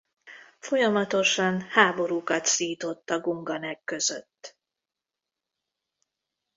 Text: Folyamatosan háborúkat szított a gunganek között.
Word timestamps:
Folyamatosan 0.59 1.61
háborúkat 1.61 2.45
szított 2.45 3.09
a 3.09 3.19
gunganek 3.19 3.81
között. 3.83 4.57